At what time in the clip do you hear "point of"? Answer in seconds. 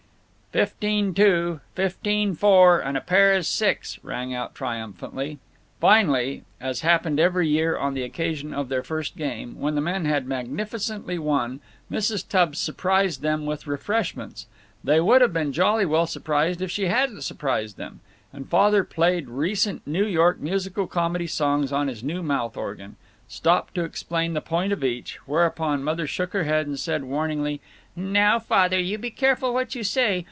24.41-24.83